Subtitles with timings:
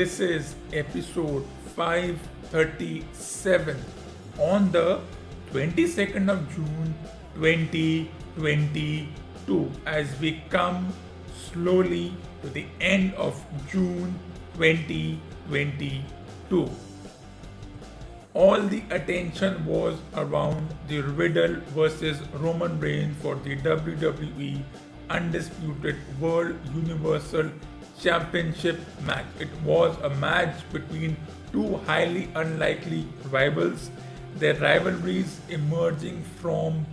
[0.00, 1.44] This is episode
[1.76, 3.76] 537
[4.38, 5.00] on the
[5.52, 6.94] 22nd of June
[7.34, 10.88] 2022 as we come
[11.36, 14.18] slowly to the end of June
[14.54, 16.70] 2022.
[18.32, 24.62] All the attention was around the Riddle versus Roman Reigns for the WWE
[25.10, 27.50] Undisputed World Universal
[28.02, 29.26] Championship match.
[29.38, 31.16] It was a match between
[31.52, 33.90] two highly unlikely rivals,
[34.36, 36.86] their rivalries emerging from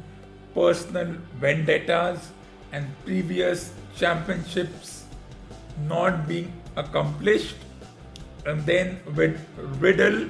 [0.54, 2.32] personal vendettas
[2.72, 5.06] and previous championships
[5.88, 7.56] not being accomplished.
[8.46, 9.40] And then with
[9.80, 10.30] Riddle,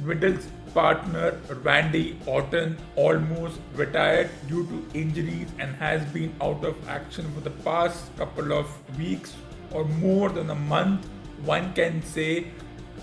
[0.00, 7.30] Riddle's partner Randy Orton almost retired due to injuries and has been out of action
[7.32, 9.34] for the past couple of weeks
[9.70, 11.06] or more than a month,
[11.44, 12.48] one can say.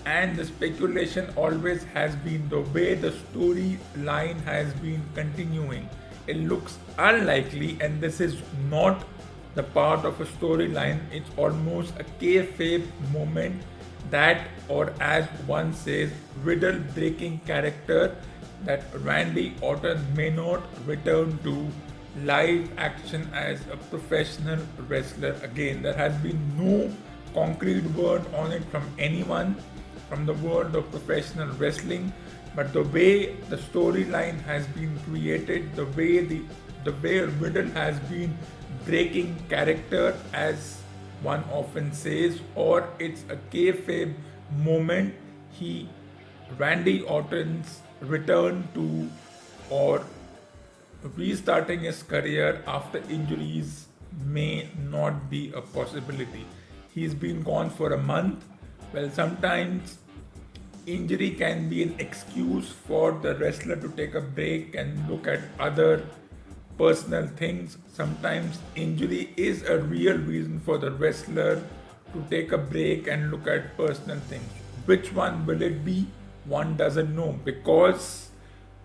[0.04, 5.88] And the speculation always has been the way the storyline has been continuing.
[6.26, 8.36] It looks unlikely, and this is
[8.68, 9.04] not
[9.54, 13.62] the part of a storyline, it's almost a kayfabe moment
[14.10, 16.10] that, or as one says,
[16.42, 18.16] riddle breaking character
[18.64, 21.68] that Randy Orton may not return to
[22.24, 24.58] live action as a professional
[24.88, 25.82] wrestler again.
[25.82, 26.90] There has been no
[27.34, 29.56] concrete word on it from anyone
[30.08, 32.12] from the world of professional wrestling.
[32.54, 36.42] But the way the storyline has been created, the way the
[36.84, 38.36] the way Riddle has been
[38.84, 40.81] breaking character as
[41.22, 44.14] one often says, or it's a kayfabe
[44.56, 45.14] moment.
[45.50, 45.88] He,
[46.58, 49.10] Randy Orton's return to
[49.70, 50.04] or
[51.16, 53.86] restarting his career after injuries
[54.26, 56.44] may not be a possibility.
[56.94, 58.44] He's been gone for a month.
[58.92, 59.98] Well, sometimes
[60.86, 65.40] injury can be an excuse for the wrestler to take a break and look at
[65.58, 66.04] other
[66.78, 67.78] personal things.
[67.92, 71.62] Sometimes injury is a real reason for the wrestler
[72.12, 74.50] to take a break and look at personal things.
[74.86, 76.06] Which one will it be?
[76.44, 78.30] One doesn't know because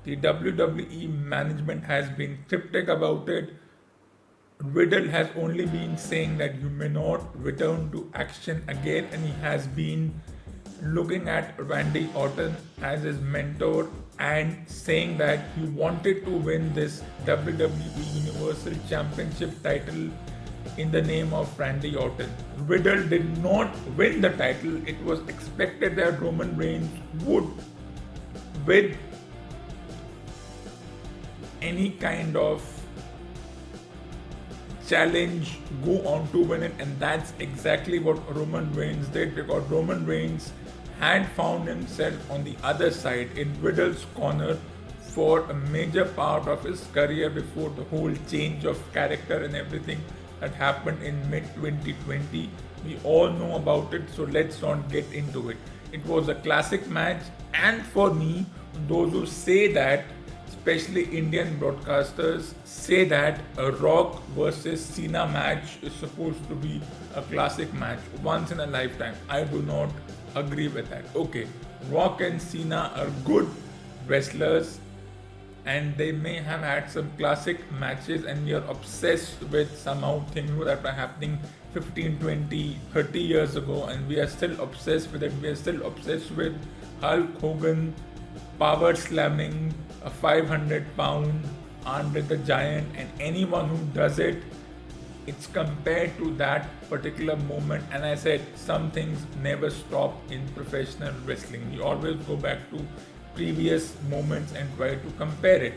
[0.04, 3.54] the WWE management has been cryptic about it.
[4.60, 9.32] Riddle has only been saying that you may not return to action again, and he
[9.42, 10.22] has been
[10.82, 13.90] looking at Randy Orton as his mentor
[14.20, 20.10] and saying that he wanted to win this WWE Universal Championship title
[20.78, 22.32] in the name of Randy Orton.
[22.66, 24.76] Riddle did not win the title.
[24.88, 26.90] It was expected that Roman Reigns
[27.24, 27.48] would,
[28.66, 28.96] with
[31.62, 32.64] any kind of
[34.88, 40.06] challenge, go on to win it, and that's exactly what Roman Reigns did because Roman
[40.06, 40.54] Reigns
[41.00, 44.58] had found himself on the other side in Riddle's corner
[45.00, 50.00] for a major part of his career before the whole change of character and everything
[50.40, 52.50] that happened in mid 2020.
[52.86, 55.58] We all know about it, so let's not get into it.
[55.92, 57.24] It was a classic match,
[57.54, 58.46] and for me,
[58.88, 60.06] those who say that,
[60.48, 66.82] especially Indian broadcasters, say that a Rock versus Cena match is supposed to be
[67.16, 69.16] a classic match once in a lifetime.
[69.30, 69.90] I do not
[70.40, 71.06] agree with that.
[71.16, 71.48] Okay,
[71.90, 73.50] Rock and Cena are good
[74.08, 74.80] wrestlers
[75.68, 80.64] and they may have had some classic matches and we are obsessed with somehow things
[80.64, 81.38] that were happening
[81.74, 85.86] 15 20 30 years ago and we are still obsessed with it we are still
[85.86, 86.56] obsessed with
[87.02, 87.94] hulk hogan
[88.60, 89.74] power slamming
[90.04, 91.44] a 500 pound
[91.86, 94.42] andre the giant and anyone who does it
[95.28, 101.14] it's compared to that particular moment and i said some things never stop in professional
[101.26, 101.72] wrestling.
[101.74, 102.86] You always go back to
[103.36, 105.74] previous moments and try to compare it.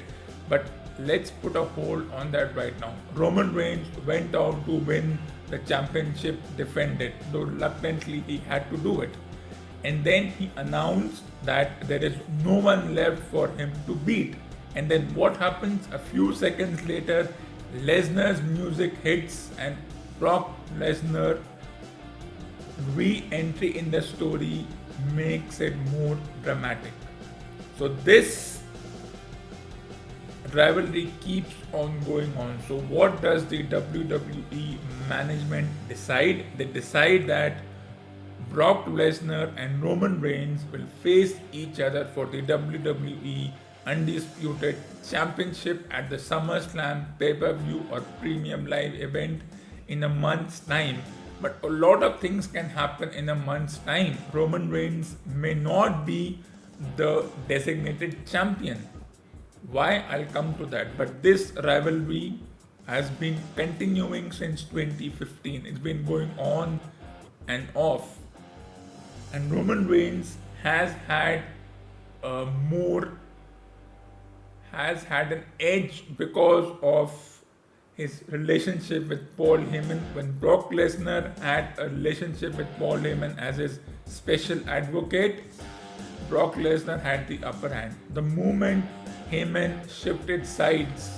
[0.49, 0.67] But
[0.99, 2.95] let's put a hold on that right now.
[3.15, 5.19] Roman reigns went out to win
[5.49, 9.15] the championship defended though reluctantly he had to do it.
[9.85, 12.15] And then he announced that there is
[12.45, 14.35] no one left for him to beat.
[14.75, 17.29] And then what happens a few seconds later
[17.75, 19.77] Lesnar's music hits and
[20.19, 21.41] Brock Lesnar
[22.95, 24.67] re-entry in the story
[25.15, 26.93] makes it more dramatic.
[27.79, 28.63] So this
[30.53, 32.59] rivalry keeps on going on.
[32.67, 34.77] So what does the WWE
[35.09, 36.45] management decide?
[36.57, 37.59] They decide that
[38.51, 43.53] Brock Lesnar and Roman Reigns will face each other for the WWE
[43.87, 44.77] undisputed
[45.09, 49.43] championship at the SummerSlam pay per view or premium live event
[49.89, 51.03] in a month's time.
[51.43, 54.17] but a lot of things can happen in a month's time.
[54.33, 56.39] Roman Reigns may not be
[56.97, 58.87] the designated champion.
[59.71, 60.05] Why?
[60.11, 60.97] I'll come to that.
[60.99, 62.39] But this rivalry
[62.87, 65.67] has been continuing since 2015.
[65.67, 66.81] It's been going on
[67.49, 68.19] and off.
[69.33, 71.43] And Roman Reigns has had
[72.23, 73.13] a more
[74.73, 77.13] has had an edge because of
[77.95, 80.01] his relationship with Paul Heyman.
[80.15, 85.43] When Brock Lesnar had a relationship with Paul Heyman as his special advocate,
[86.29, 87.97] Brock Lesnar had the upper hand.
[88.15, 88.85] The moment
[89.31, 91.11] Heyman shifted sides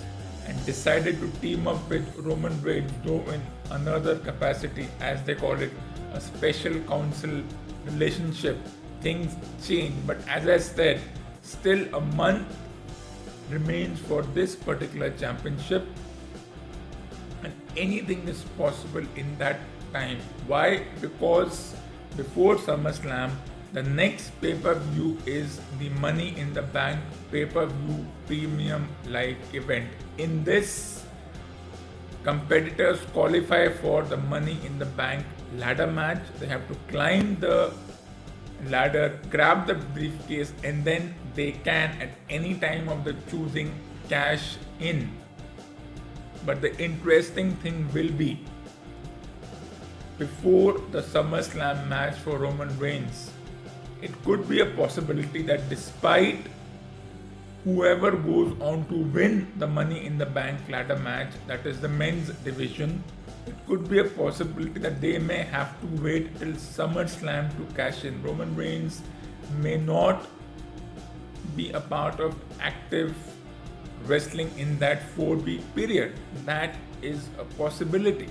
[0.47, 3.41] and decided to team up with Roman Reigns, though in
[3.71, 5.71] another capacity, as they call it,
[6.15, 7.43] a special counsel
[7.85, 8.59] relationship,
[9.01, 10.07] things changed.
[10.07, 11.01] But as I said,
[11.43, 12.47] still a month
[13.53, 15.87] remains for this particular championship
[17.45, 19.61] and anything is possible in that
[19.93, 20.19] time.
[20.47, 20.85] Why?
[21.01, 21.75] Because
[22.17, 23.31] before SummerSlam,
[23.73, 27.01] the next pay per view is the Money in the Bank
[27.31, 29.89] pay per view premium live event.
[30.19, 31.05] In this,
[32.23, 35.25] competitors qualify for the Money in the Bank
[35.57, 36.23] ladder match.
[36.39, 37.73] They have to climb the
[38.71, 43.75] ladder, grab the briefcase, and then they can at any time of the choosing
[44.09, 45.11] cash in.
[46.45, 48.45] But the interesting thing will be
[50.19, 53.31] before the SummerSlam match for Roman Reigns,
[54.01, 56.47] it could be a possibility that despite
[57.65, 61.89] whoever goes on to win the Money in the Bank ladder match, that is the
[61.89, 63.03] men's division,
[63.47, 68.05] it could be a possibility that they may have to wait till SummerSlam to cash
[68.05, 68.23] in.
[68.23, 69.03] Roman Reigns
[69.59, 70.27] may not
[71.57, 73.15] be a part of active
[74.07, 76.15] wrestling in that four week period.
[76.45, 78.29] That is a possibility.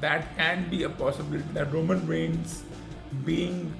[0.00, 2.62] That can be a possibility that Roman Reigns,
[3.24, 3.72] being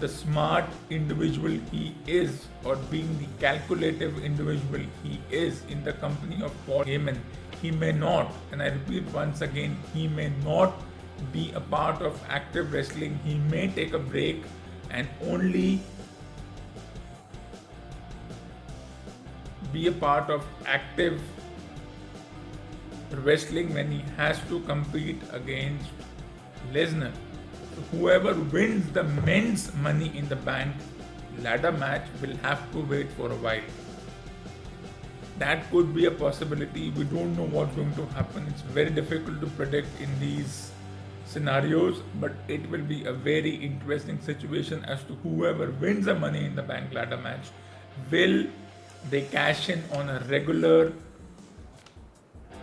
[0.00, 6.42] the smart individual he is, or being the calculative individual he is in the company
[6.42, 7.18] of Paul Heyman,
[7.60, 10.74] he may not, and I repeat once again, he may not
[11.32, 13.18] be a part of active wrestling.
[13.24, 14.44] He may take a break
[14.90, 15.80] and only
[19.72, 21.20] be a part of active
[23.10, 25.90] wrestling when he has to compete against
[26.72, 27.12] Lesnar.
[27.74, 30.74] So whoever wins the men's money in the bank
[31.42, 33.62] ladder match will have to wait for a while.
[35.38, 36.90] That could be a possibility.
[36.90, 38.46] We don't know what's going to happen.
[38.48, 40.72] It's very difficult to predict in these
[41.26, 46.44] scenarios, but it will be a very interesting situation as to whoever wins the money
[46.44, 47.50] in the bank ladder match
[48.10, 48.46] will
[49.10, 50.92] they cash in on a regular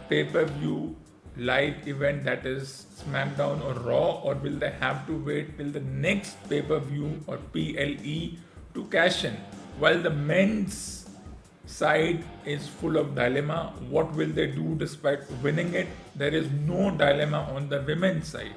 [0.10, 0.96] pay per view
[1.38, 5.82] live event that is SmackDown or Raw, or will they have to wait till the
[5.82, 8.38] next pay per view or PLE
[8.74, 9.36] to cash in?
[9.78, 11.05] While the men's
[11.66, 15.88] side is full of dilemma, what will they do despite winning it?
[16.16, 18.56] There is no dilemma on the women's side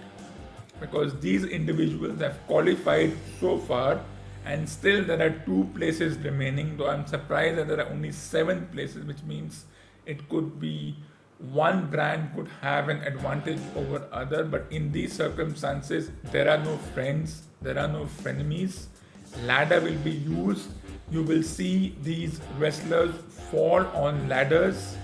[0.81, 4.01] because these individuals have qualified so far
[4.45, 8.65] and still there are two places remaining though i'm surprised that there are only seven
[8.69, 9.65] places which means
[10.07, 10.97] it could be
[11.39, 14.45] one brand could have an advantage over other.
[14.45, 18.87] But in these circumstances there are no friends there are no frenemies.
[19.45, 20.71] Ladder will be used
[21.11, 23.15] you will see these wrestlers
[23.51, 24.97] fall on ladders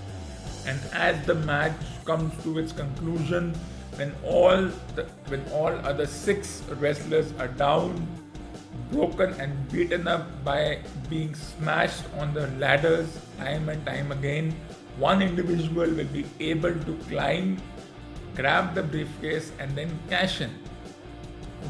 [0.67, 3.53] and as the match comes to its conclusion
[3.95, 8.07] when all the, when all other six wrestlers are down
[8.91, 13.07] broken and beaten up by being smashed on the ladders
[13.37, 14.55] time and time again.
[14.97, 17.57] One individual will be able to climb,
[18.35, 20.51] grab the briefcase, and then cash in.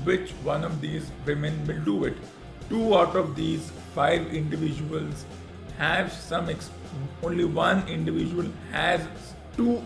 [0.04, 2.18] Which one of these women will do it?
[2.70, 5.26] Two out of these five individuals
[5.78, 6.72] have some, ex-
[7.24, 9.08] only one individual has
[9.56, 9.84] two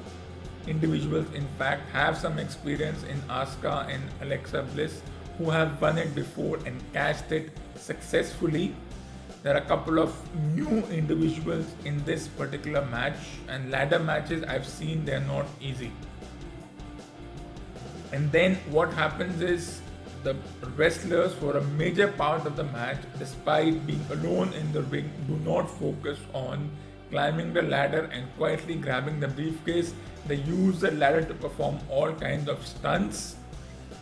[0.67, 5.01] individuals, in fact, have some experience in Asuka and Alexa Bliss
[5.38, 8.75] who have won it before and cashed it successfully.
[9.41, 10.13] There are a couple of
[10.53, 13.17] new individuals in this particular match,
[13.48, 15.91] and ladder matches I've seen they're not easy.
[18.12, 19.81] And then what happens is
[20.23, 20.35] the
[20.75, 25.38] wrestlers for a major part of the match, despite being alone in the ring, do
[25.38, 26.69] not focus on
[27.09, 29.93] climbing the ladder and quietly grabbing the briefcase.
[30.27, 33.35] They use the ladder to perform all kinds of stunts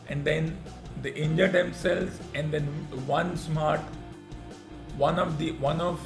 [0.09, 0.57] and then
[1.01, 2.63] they injure themselves and then
[3.05, 3.81] one smart
[4.97, 5.99] one of the one of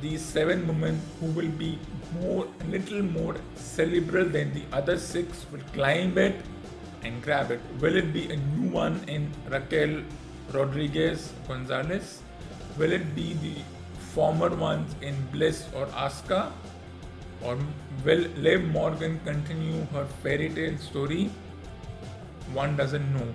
[0.00, 1.78] these seven women who will be
[2.20, 6.40] more a little more cerebral than the other six will climb it
[7.02, 7.60] and grab it.
[7.80, 10.02] Will it be a new one in Raquel
[10.52, 12.22] Rodriguez Gonzalez?
[12.78, 13.54] Will it be the
[14.14, 16.52] former ones in Bliss or Asuka?
[17.42, 17.58] Or
[18.04, 21.30] will Liv Morgan continue her fairy tale story?
[22.52, 23.26] One doesn't know.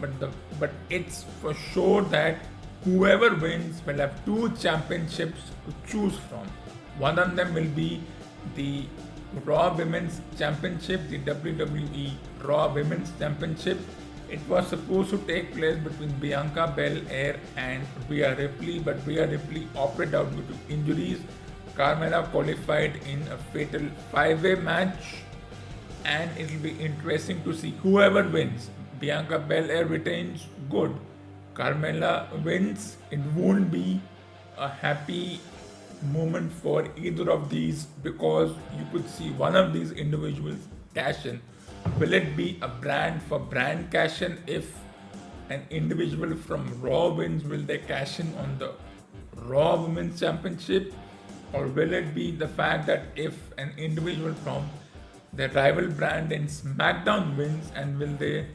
[0.00, 2.38] But the but it's for sure that
[2.84, 6.46] whoever wins will have two championships to choose from.
[6.98, 8.00] One of them will be
[8.54, 8.84] the
[9.44, 13.78] Raw Women's Championship, the WWE Raw Women's Championship.
[14.30, 19.66] It was supposed to take place between Bianca Belair and Rhea Ripley, but Rhea Ripley
[19.74, 21.20] opted out due to injuries.
[21.74, 23.82] Carmella qualified in a fatal
[24.12, 25.22] five-way match,
[26.04, 28.70] and it will be interesting to see whoever wins.
[28.98, 30.94] Bianca Belair retains, good.
[31.54, 34.00] Carmella wins, it won't be
[34.56, 35.40] a happy
[36.02, 40.58] moment for either of these because you could see one of these individuals
[40.94, 41.40] cash in.
[41.98, 44.76] Will it be a brand for brand cash in if
[45.50, 47.44] an individual from Raw wins?
[47.44, 48.72] Will they cash in on the
[49.36, 50.92] Raw Women's Championship?
[51.52, 54.68] Or will it be the fact that if an individual from
[55.32, 58.46] their rival brand in SmackDown wins and will they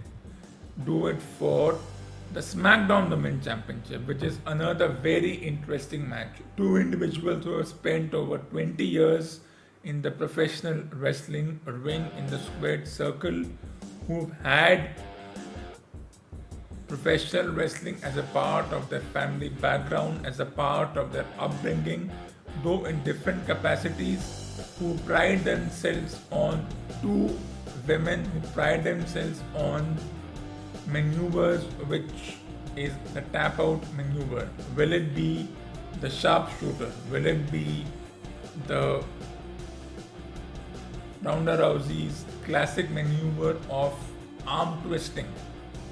[0.85, 1.79] do it for
[2.33, 6.37] the SmackDown Women's Championship, which is another very interesting match.
[6.57, 9.41] Two individuals who have spent over 20 years
[9.83, 13.43] in the professional wrestling ring in the squared circle,
[14.07, 14.99] who've had
[16.87, 22.11] professional wrestling as a part of their family background, as a part of their upbringing,
[22.63, 26.65] though in different capacities, who pride themselves on
[26.99, 27.29] two
[27.87, 29.97] women who pride themselves on
[30.87, 32.37] maneuvers which
[32.75, 34.49] is the tap out maneuver.
[34.75, 35.47] Will it be
[36.01, 36.91] the sharpshooter?
[37.11, 37.85] Will it be
[38.67, 39.03] the
[41.21, 43.93] Ronda Rousey's classic maneuver of
[44.47, 45.27] arm twisting?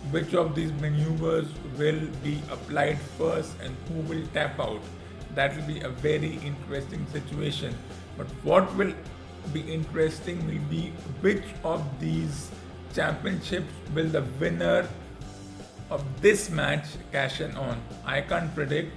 [0.09, 4.81] Which of these maneuvers will be applied first and who will tap out?
[5.35, 7.75] That will be a very interesting situation.
[8.17, 8.93] But what will
[9.53, 12.51] be interesting will be which of these
[12.93, 14.87] championships will the winner
[15.89, 17.81] of this match cash in on?
[18.05, 18.93] I can't predict.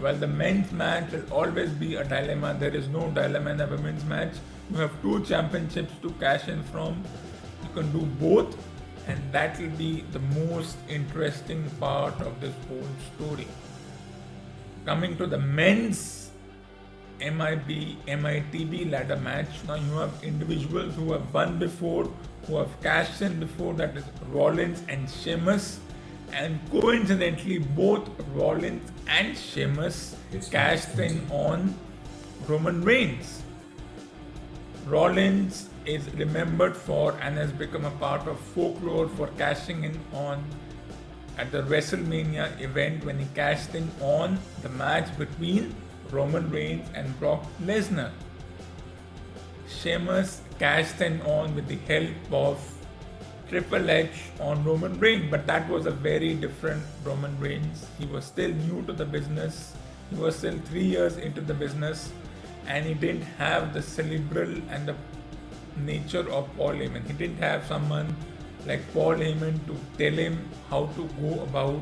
[0.00, 2.56] Well, the men's match will always be a dilemma.
[2.58, 4.32] There is no dilemma in the women's match.
[4.70, 7.02] You have two championships to cash in from.
[7.62, 8.56] You can do both,
[9.06, 13.46] and that will be the most interesting part of this whole story.
[14.84, 16.21] Coming to the men's
[17.22, 19.48] MIB, MITB ladder match.
[19.66, 22.10] Now you have individuals who have won before,
[22.46, 25.80] who have cashed in before, that is Rollins and Sheamus.
[26.32, 31.74] And coincidentally, both Rollins and Sheamus it's cashed in on
[32.48, 33.42] Roman Reigns.
[34.86, 40.44] Rollins is remembered for and has become a part of folklore for cashing in on
[41.38, 45.74] at the WrestleMania event when he cashed in on the match between
[46.12, 48.10] Roman Reigns and Brock Lesnar.
[49.66, 52.74] Sheamus cashed in on with the help of
[53.48, 57.86] Triple H on Roman Reigns, but that was a very different Roman Reigns.
[57.98, 59.74] He was still new to the business,
[60.10, 62.12] he was still three years into the business,
[62.66, 64.94] and he didn't have the cerebral and the
[65.76, 67.06] nature of Paul Heyman.
[67.06, 68.14] He didn't have someone
[68.66, 71.80] like Paul Heyman to tell him how to go about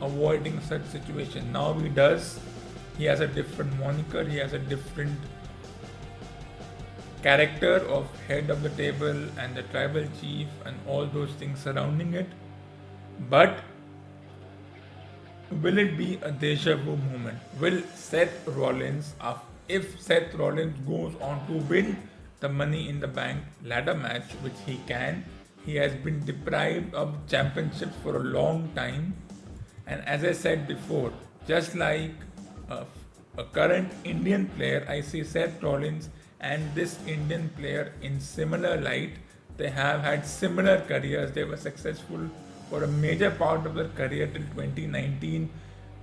[0.00, 1.52] avoiding such situation.
[1.52, 2.38] Now he does
[2.96, 5.18] he has a different moniker, he has a different
[7.22, 12.14] character of head of the table and the tribal chief and all those things surrounding
[12.14, 12.26] it.
[13.30, 13.60] But
[15.62, 17.38] will it be a deja vu moment?
[17.60, 19.14] Will Seth Rollins,
[19.68, 21.96] if Seth Rollins goes on to win
[22.40, 25.24] the Money in the Bank ladder match, which he can,
[25.64, 29.14] he has been deprived of championships for a long time.
[29.86, 31.12] And as I said before,
[31.46, 32.12] just like
[32.70, 32.84] a,
[33.38, 36.08] a current Indian player, I see Seth Rollins
[36.40, 39.12] and this Indian player in similar light.
[39.56, 41.32] They have had similar careers.
[41.32, 42.28] They were successful
[42.70, 45.48] for a major part of their career till 2019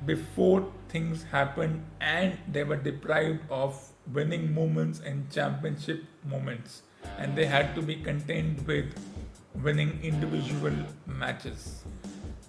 [0.05, 3.79] before things happened and they were deprived of
[4.13, 6.81] winning moments and championship moments
[7.17, 8.85] and they had to be contained with
[9.61, 10.73] winning individual
[11.05, 11.83] matches.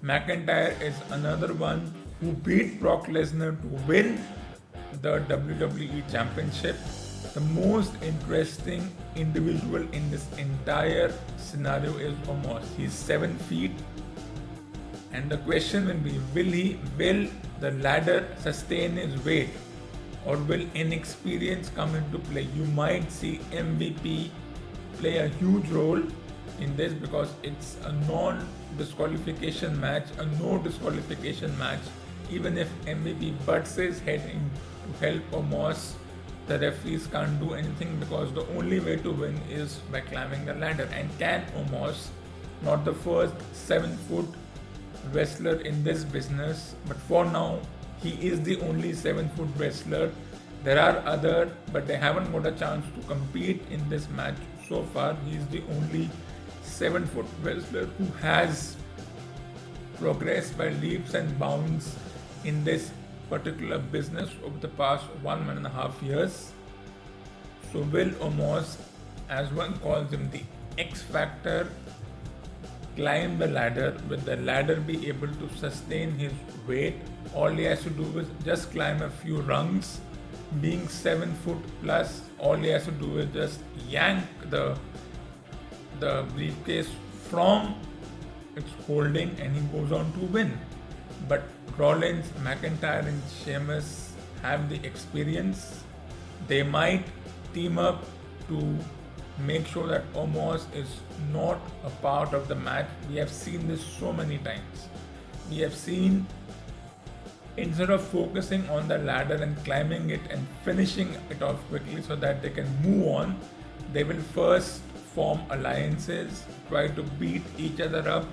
[0.03, 1.93] McIntyre is another one
[2.23, 4.25] who beat Brock Lesnar to win
[5.03, 6.77] the WWE Championship.
[7.35, 12.63] The most interesting individual in this entire scenario is Omos.
[12.77, 13.73] He's seven feet,
[15.13, 16.79] and the question will be: Will he?
[16.97, 17.27] Will
[17.59, 19.51] the ladder sustain his weight,
[20.25, 22.47] or will inexperience come into play?
[22.61, 24.31] You might see MVP
[24.99, 26.03] play a huge role
[26.61, 28.47] in this because it's a non
[28.79, 31.93] disqualification match, a no disqualification match.
[32.33, 34.51] Even if MVP butts his head in
[34.85, 35.93] to help Omos,
[36.47, 40.55] the referees can't do anything because the only way to win is by climbing the
[40.55, 40.89] ladder.
[40.93, 42.09] And can Omos,
[42.63, 44.27] not the first seven foot
[45.13, 47.61] wrestler in this business, but for now,
[48.03, 50.11] he is the only seven foot wrestler.
[50.65, 54.37] There are other, but they haven't got a chance to compete in this match
[54.69, 55.17] so far.
[55.27, 56.09] He is the only
[56.63, 58.77] seven foot wrestler who has
[59.99, 61.97] progressed by leaps and bounds
[62.45, 62.91] in this
[63.29, 66.53] particular business over the past one, and a half years.
[67.73, 68.77] So, Will Omos,
[69.29, 70.43] as one calls him, the
[70.79, 71.69] X Factor,
[72.97, 73.97] climb the ladder.
[74.09, 76.33] Will the ladder be able to sustain his
[76.67, 76.97] weight?
[77.35, 80.01] All he has to do is just climb a few rungs.
[80.61, 84.77] Being seven foot plus, all he has to do is just yank the
[86.01, 86.89] the briefcase
[87.31, 87.75] from
[88.57, 90.59] its holding and he goes on to win.
[91.29, 91.45] But
[91.79, 95.85] Rollins, McIntyre, and Sheamus have the experience.
[96.49, 97.05] They might
[97.55, 98.05] team up
[98.49, 98.79] to
[99.39, 101.01] make sure that Omos is
[101.33, 102.87] not a part of the match.
[103.09, 104.89] We have seen this so many times.
[105.51, 106.27] We have seen
[107.57, 112.17] instead of focusing on the ladder and climbing it and finishing it off quickly so
[112.17, 113.39] that they can move on,
[113.93, 114.81] they will first
[115.15, 118.27] form alliances, try to beat each other up,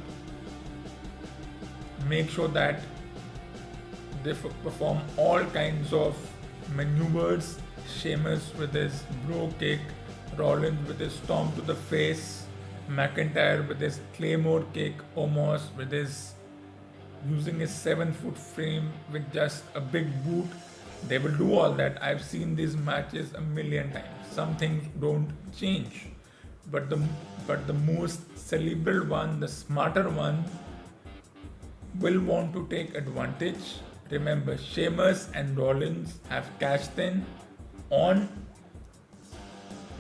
[2.08, 2.82] make sure that
[4.24, 6.16] they perform all kinds of
[6.76, 7.60] maneuvers.
[7.88, 9.80] Sheamus with his brogue kick,
[10.38, 12.46] Rollins with his stomp to the face,
[12.90, 16.34] McIntyre with his claymore kick, Omos with his
[17.28, 20.46] using his seven foot frame with just a big boot.
[21.08, 22.02] They will do all that.
[22.04, 24.06] I've seen these matches a million times.
[24.32, 26.06] Some things don't change,
[26.72, 27.02] but the
[27.48, 30.44] but the most cerebral one, the smarter one,
[32.00, 33.80] will want to take advantage.
[34.12, 37.26] Remember, Sheamus and Rollins have cashed in
[37.92, 38.28] on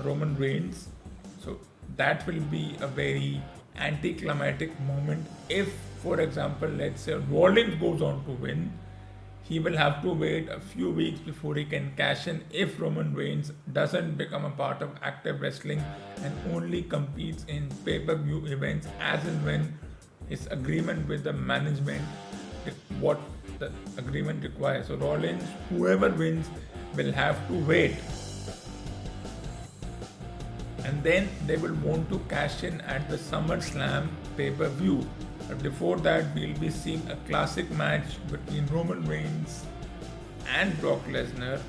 [0.03, 0.87] Roman Reigns,
[1.43, 1.59] so
[1.95, 3.41] that will be a very
[3.77, 8.73] anticlimactic moment if, for example, let's say Rollins goes on to win.
[9.43, 13.15] He will have to wait a few weeks before he can cash in if Roman
[13.15, 15.83] Reigns doesn't become a part of active wrestling
[16.23, 19.77] and only competes in pay per view events as and when
[20.27, 22.03] his agreement with the management,
[22.99, 23.19] what
[23.57, 24.87] the agreement requires.
[24.87, 26.49] So, Rollins, whoever wins,
[26.95, 27.95] will have to wait
[30.89, 34.07] and then they will want to cash in at the SummerSlam
[34.37, 35.05] pay per view.
[35.47, 39.65] But before that, we'll be seeing a classic match between Roman Reigns
[40.57, 41.61] and Brock Lesnar,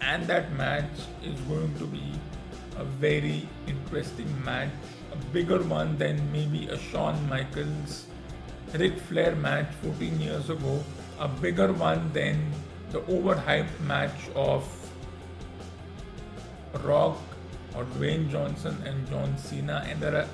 [0.00, 2.12] and that match is going to be
[2.76, 4.70] a very interesting match,
[5.12, 8.06] a bigger one than maybe a Shawn Michaels
[8.74, 10.84] Ric Flair match 14 years ago,
[11.18, 12.52] a bigger one than
[12.90, 14.66] the overhyped match of
[16.84, 17.18] Rock
[17.74, 20.28] or Dwayne Johnson and John Cena, and there are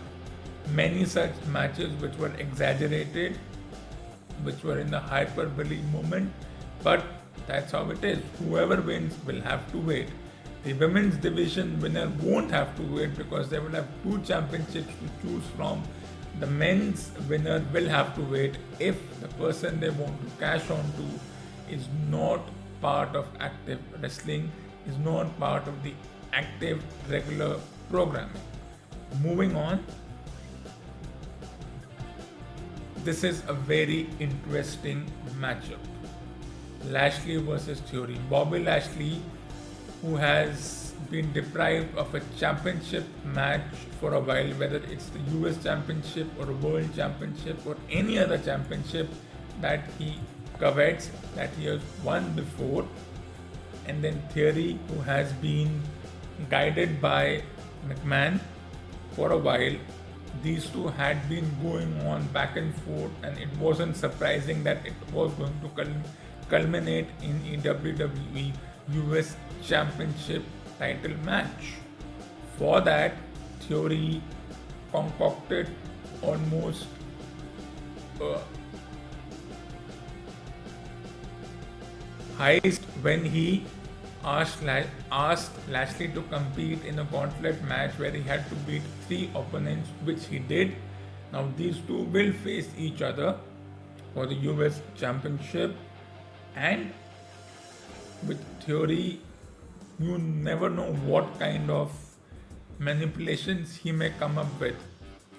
[0.70, 3.38] many such matches which were exaggerated,
[4.42, 6.32] which were in the hyperbole moment,
[6.82, 7.04] but
[7.46, 8.20] that's how it is.
[8.38, 10.08] Whoever wins will have to wait.
[10.64, 15.28] The women's division winner won't have to wait because they will have two championships to
[15.28, 15.82] choose from.
[16.40, 20.84] The men's winner will have to wait if the person they want to cash on
[20.98, 22.40] to is not
[22.80, 24.50] part of active wrestling,
[24.86, 25.94] is not part of the
[26.32, 28.42] active regular programming.
[29.22, 29.84] Moving on,
[33.04, 35.06] this is a very interesting
[35.38, 35.78] matchup.
[36.90, 38.18] Lashley versus Theory.
[38.28, 39.22] Bobby Lashley,
[40.04, 43.62] who has been deprived of a championship match
[44.00, 48.36] for a while, whether it's the US Championship or a World Championship or any other
[48.38, 49.08] championship
[49.60, 50.20] that he
[50.58, 52.86] covets, that he has won before.
[53.86, 55.80] And then Theory, who has been
[56.50, 57.42] guided by
[57.88, 58.40] McMahon
[59.12, 59.76] for a while.
[60.42, 64.94] These two had been going on back and forth, and it wasn't surprising that it
[65.12, 65.70] was going to
[66.50, 68.52] culminate in WWE
[68.92, 70.44] US Championship
[70.78, 71.74] title match.
[72.56, 73.14] For that,
[73.60, 74.22] Theory
[74.92, 75.70] concocted
[76.22, 76.86] almost
[78.20, 78.38] uh,
[82.38, 83.64] heist when he
[84.24, 84.62] asked,
[85.10, 89.88] asked Lashley to compete in a gauntlet match where he had to beat three opponents,
[90.04, 90.76] which he did.
[91.32, 93.36] Now, these two will face each other
[94.12, 95.74] for the US Championship,
[96.54, 96.92] and
[98.26, 99.20] with Theory,
[99.98, 101.92] you never know what kind of
[102.78, 104.76] manipulations he may come up with.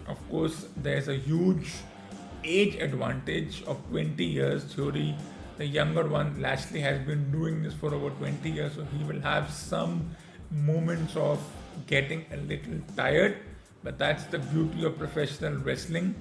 [0.08, 1.74] Of course, there's a huge
[2.43, 4.63] age advantage of 20 years.
[4.63, 5.15] Theory,
[5.58, 9.21] the younger one, Lashley, has been doing this for over 20 years, so he will
[9.21, 10.15] have some
[10.52, 11.39] moments of
[11.88, 13.38] getting a little tired.
[13.84, 16.15] But that's the beauty of professional wrestling.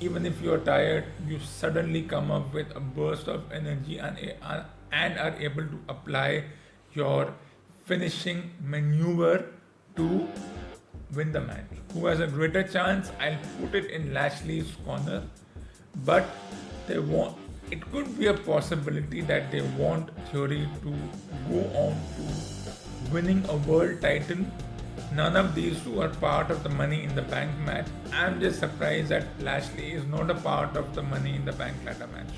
[0.00, 4.16] Even if you're tired, you suddenly come up with a burst of energy and,
[4.92, 6.44] and are able to apply
[6.94, 7.34] your
[7.84, 9.46] finishing maneuver
[9.96, 10.28] to
[11.14, 11.66] win the match.
[11.92, 13.10] Who has a greater chance?
[13.20, 15.24] I'll put it in Lashley's corner,
[16.04, 16.26] but
[16.86, 17.36] they want.
[17.70, 20.94] It could be a possibility that they want Theory to
[21.48, 24.44] go on to winning a world title.
[25.14, 27.86] None of these two are part of the Money in the Bank match.
[28.12, 31.76] I'm just surprised that Lashley is not a part of the Money in the Bank
[31.84, 32.34] ladder match.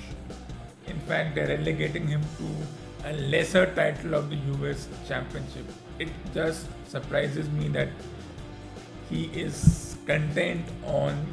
[0.87, 5.65] In fact, relegating him to a lesser title of the US Championship.
[5.99, 7.89] It just surprises me that
[9.09, 11.25] he is content on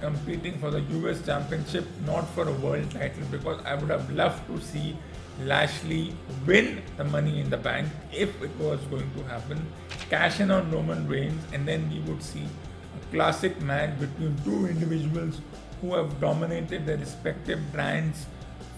[0.00, 4.46] competing for the US Championship, not for a world title, because I would have loved
[4.48, 4.96] to see
[5.44, 6.14] Lashley
[6.46, 9.66] win the money in the bank if it was going to happen,
[10.08, 14.66] cash in on Roman Reigns, and then we would see a classic match between two
[14.66, 15.40] individuals
[15.80, 18.26] who have dominated their respective brands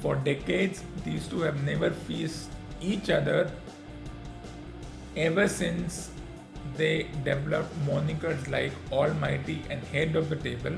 [0.00, 0.82] for decades.
[1.04, 3.50] These two have never faced each other
[5.16, 6.10] ever since
[6.76, 10.76] they developed monikers like Almighty and Head of the Table.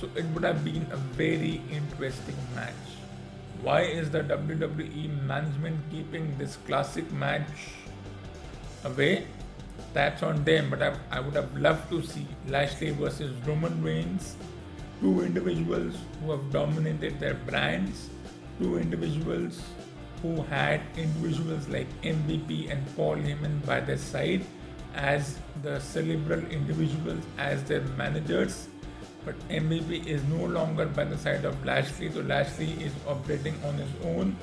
[0.00, 2.74] So it would have been a very interesting match.
[3.62, 7.74] Why is the WWE management keeping this classic match
[8.84, 9.26] away?
[9.92, 14.36] That's on them, but I, I would have loved to see Lashley versus Roman Reigns,
[15.00, 18.10] two individuals who have dominated their brands,
[18.58, 19.62] two individuals
[20.22, 24.44] who had individuals like MVP and Paul Heyman by their side
[24.94, 28.68] as the cerebral individuals as their managers.
[29.24, 33.74] But MVP is no longer by the side of Lashley, so Lashley is operating on
[33.74, 34.36] his own,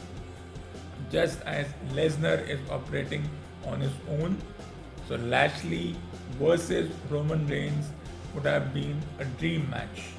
[1.11, 3.27] just as Lesnar is operating
[3.65, 4.37] on his own.
[5.07, 5.95] So Lashley
[6.39, 7.87] versus Roman Reigns
[8.33, 10.09] would have been a dream match.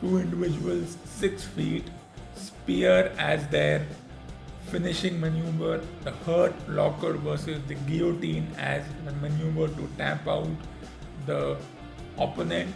[0.00, 1.90] Two individuals, six feet,
[2.34, 3.84] spear as their
[4.66, 10.48] finishing maneuver, the hurt locker versus the guillotine as the maneuver to tap out
[11.26, 11.56] the
[12.18, 12.74] opponent.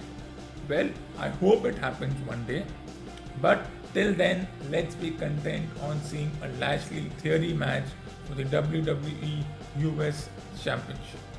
[0.69, 2.65] Well, I hope it happens one day.
[3.41, 7.85] But till then, let's be content on seeing a Lashley Theory match
[8.27, 9.45] for the WWE
[9.79, 10.29] US
[10.63, 11.32] Championship.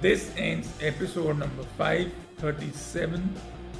[0.00, 3.34] This ends episode number 537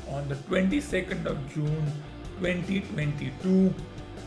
[0.08, 1.92] on the 22nd of June
[2.40, 3.74] 2022.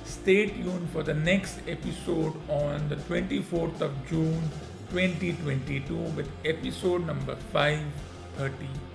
[0.06, 4.44] Stay tuned for the next episode on the 24th of June
[4.92, 8.93] 2022 with episode number 530.